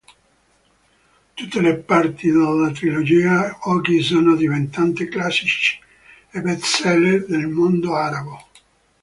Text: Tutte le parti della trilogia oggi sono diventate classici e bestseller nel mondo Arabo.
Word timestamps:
Tutte 1.35 1.61
le 1.61 1.75
parti 1.77 2.31
della 2.31 2.71
trilogia 2.71 3.55
oggi 3.65 4.01
sono 4.01 4.33
diventate 4.35 5.07
classici 5.07 5.79
e 6.31 6.41
bestseller 6.41 7.29
nel 7.29 7.45
mondo 7.45 7.93
Arabo. 7.93 8.47